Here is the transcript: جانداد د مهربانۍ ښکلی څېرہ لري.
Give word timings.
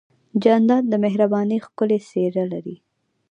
جانداد 0.43 0.83
د 0.89 0.93
مهربانۍ 1.05 1.57
ښکلی 1.65 1.99
څېرہ 2.09 2.43
لري. 2.53 2.75